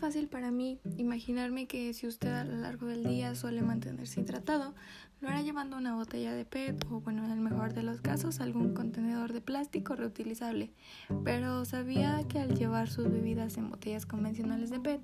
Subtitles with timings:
[0.00, 4.74] fácil para mí imaginarme que si usted a lo largo del día suele mantenerse hidratado,
[5.20, 8.40] lo hará llevando una botella de PET o, bueno, en el mejor de los casos,
[8.40, 10.72] algún contenedor de plástico reutilizable.
[11.24, 15.02] Pero sabía que al llevar sus bebidas en botellas convencionales de PET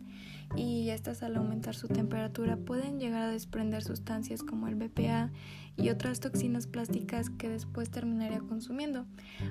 [0.56, 5.30] y estas al aumentar su temperatura pueden llegar a desprender sustancias como el BPA
[5.76, 9.06] y otras toxinas plásticas que después terminaría consumiendo.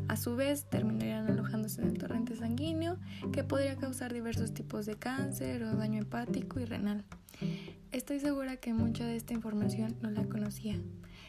[0.07, 2.97] A su vez, terminarían alojándose en el torrente sanguíneo
[3.31, 7.05] que podría causar diversos tipos de cáncer o daño hepático y renal.
[7.91, 10.79] Estoy segura que mucha de esta información no la conocía.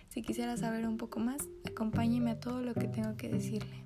[0.08, 3.84] Si quisiera saber un poco más, acompáñeme a todo lo que tengo que decirle.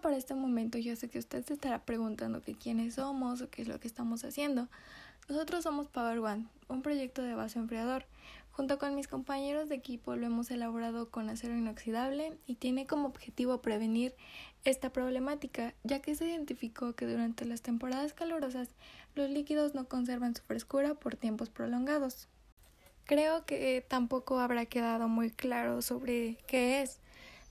[0.00, 3.62] Para este momento yo sé que usted se estará preguntando que quiénes somos o qué
[3.62, 4.68] es lo que estamos haciendo.
[5.28, 8.06] Nosotros somos Power One, un proyecto de vaso enfriador.
[8.52, 13.08] Junto con mis compañeros de equipo lo hemos elaborado con acero inoxidable y tiene como
[13.08, 14.14] objetivo prevenir
[14.64, 18.68] esta problemática, ya que se identificó que durante las temporadas calurosas
[19.14, 22.28] los líquidos no conservan su frescura por tiempos prolongados.
[23.04, 27.00] Creo que tampoco habrá quedado muy claro sobre qué es.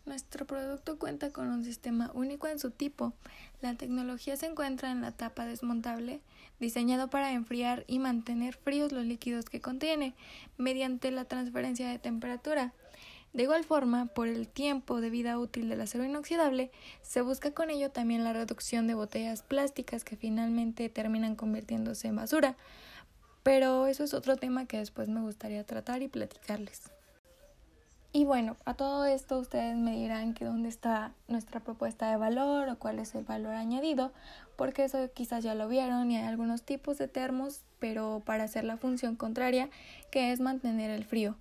[0.07, 3.11] Nuestro producto cuenta con un sistema único en su tipo.
[3.59, 6.21] La tecnología se encuentra en la tapa desmontable,
[6.61, 10.13] diseñado para enfriar y mantener fríos los líquidos que contiene,
[10.57, 12.71] mediante la transferencia de temperatura.
[13.33, 16.71] De igual forma, por el tiempo de vida útil del acero inoxidable,
[17.01, 22.15] se busca con ello también la reducción de botellas plásticas que finalmente terminan convirtiéndose en
[22.15, 22.55] basura.
[23.43, 26.96] Pero eso es otro tema que después me gustaría tratar y platicarles.
[28.17, 32.67] Y bueno, a todo esto ustedes me dirán que dónde está nuestra propuesta de valor
[32.67, 34.11] o cuál es el valor añadido,
[34.55, 38.63] porque eso quizás ya lo vieron y hay algunos tipos de termos, pero para hacer
[38.63, 39.69] la función contraria,
[40.09, 41.35] que es mantener el frío.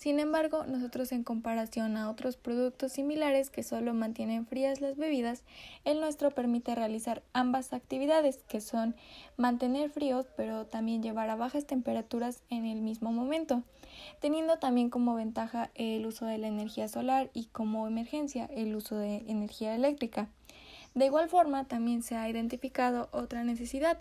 [0.00, 5.42] Sin embargo, nosotros en comparación a otros productos similares que solo mantienen frías las bebidas,
[5.84, 8.96] el nuestro permite realizar ambas actividades, que son
[9.36, 13.62] mantener fríos, pero también llevar a bajas temperaturas en el mismo momento
[14.20, 18.96] teniendo también como ventaja el uso de la energía solar y como emergencia el uso
[18.96, 20.28] de energía eléctrica.
[20.94, 23.98] De igual forma, también se ha identificado otra necesidad,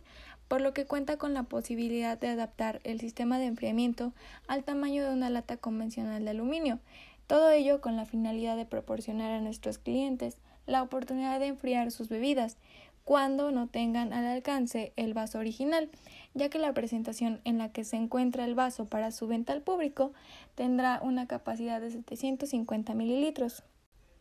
[0.47, 4.13] por lo que cuenta con la posibilidad de adaptar el sistema de enfriamiento
[4.47, 6.79] al tamaño de una lata convencional de aluminio,
[7.27, 12.09] todo ello con la finalidad de proporcionar a nuestros clientes la oportunidad de enfriar sus
[12.09, 12.57] bebidas
[13.03, 15.89] cuando no tengan al alcance el vaso original,
[16.33, 19.61] ya que la presentación en la que se encuentra el vaso para su venta al
[19.61, 20.13] público
[20.55, 23.63] tendrá una capacidad de 750 mililitros.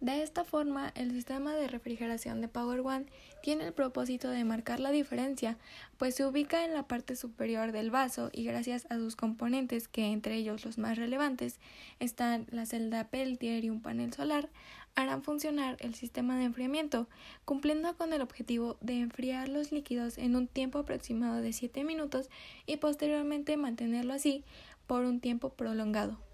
[0.01, 3.07] De esta forma, el sistema de refrigeración de Power One
[3.43, 5.59] tiene el propósito de marcar la diferencia,
[5.97, 10.07] pues se ubica en la parte superior del vaso y gracias a sus componentes, que
[10.07, 11.59] entre ellos los más relevantes
[11.99, 14.49] están la celda Peltier y un panel solar,
[14.95, 17.09] harán funcionar el sistema de enfriamiento,
[17.45, 22.31] cumpliendo con el objetivo de enfriar los líquidos en un tiempo aproximado de 7 minutos
[22.67, 24.45] y posteriormente mantenerlo así
[24.87, 26.28] por un tiempo prolongado.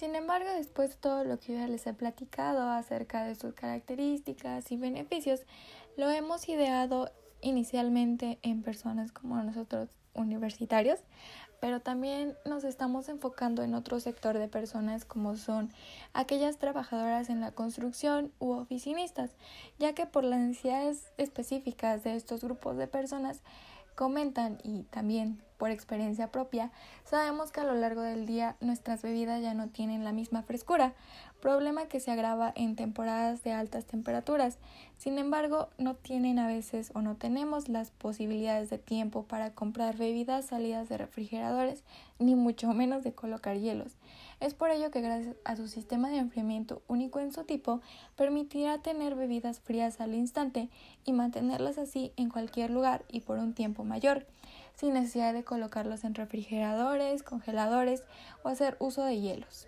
[0.00, 4.72] Sin embargo, después de todo lo que ya les he platicado acerca de sus características
[4.72, 5.42] y beneficios,
[5.98, 7.10] lo hemos ideado
[7.42, 11.00] inicialmente en personas como nosotros universitarios,
[11.60, 15.70] pero también nos estamos enfocando en otro sector de personas como son
[16.14, 19.32] aquellas trabajadoras en la construcción u oficinistas,
[19.78, 23.42] ya que por las necesidades específicas de estos grupos de personas
[23.96, 26.72] comentan y también por experiencia propia,
[27.04, 30.94] sabemos que a lo largo del día nuestras bebidas ya no tienen la misma frescura,
[31.42, 34.56] problema que se agrava en temporadas de altas temperaturas.
[34.96, 39.98] Sin embargo, no tienen a veces o no tenemos las posibilidades de tiempo para comprar
[39.98, 41.84] bebidas salidas de refrigeradores,
[42.18, 43.98] ni mucho menos de colocar hielos.
[44.40, 47.82] Es por ello que gracias a su sistema de enfriamiento único en su tipo,
[48.16, 50.70] permitirá tener bebidas frías al instante
[51.04, 54.26] y mantenerlas así en cualquier lugar y por un tiempo mayor
[54.80, 58.04] sin necesidad de colocarlos en refrigeradores, congeladores
[58.44, 59.66] o hacer uso de hielos.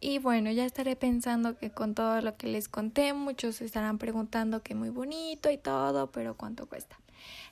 [0.00, 4.62] Y bueno, ya estaré pensando que con todo lo que les conté, muchos estarán preguntando
[4.62, 6.98] que muy bonito y todo, pero ¿cuánto cuesta?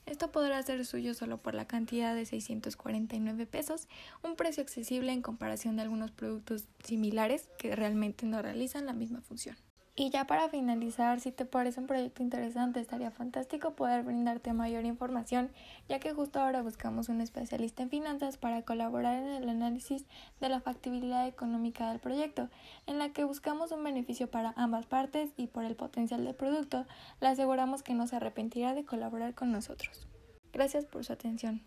[0.06, 3.88] Esto podrá ser suyo solo por la cantidad de 649 pesos,
[4.22, 9.20] un precio accesible en comparación de algunos productos similares que realmente no realizan la misma
[9.20, 9.56] función.
[9.98, 14.84] Y ya para finalizar, si te parece un proyecto interesante, estaría fantástico poder brindarte mayor
[14.84, 15.50] información,
[15.88, 20.04] ya que justo ahora buscamos un especialista en finanzas para colaborar en el análisis
[20.38, 22.50] de la factibilidad económica del proyecto,
[22.86, 26.84] en la que buscamos un beneficio para ambas partes y por el potencial del producto,
[27.22, 30.06] le aseguramos que no se arrepentirá de colaborar con nosotros.
[30.52, 31.62] Gracias por su atención.